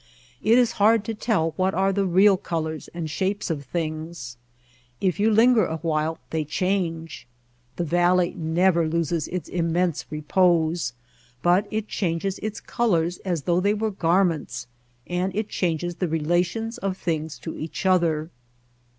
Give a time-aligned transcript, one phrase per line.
[0.41, 4.35] It is hard to tell what are the real colors and shapes of things.
[4.99, 7.27] If you can linger a while they change.
[7.75, 10.93] The valley never loses its immense repose,
[11.43, 14.65] but it changes its colors as though they were garments,
[15.05, 18.31] and it changes the relations of things to each other.